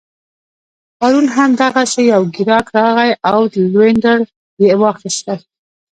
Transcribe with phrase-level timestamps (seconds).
[0.99, 4.19] پرون هم دغسي یو ګیراک راغی عود لوینډر
[4.63, 5.39] يې اخيستل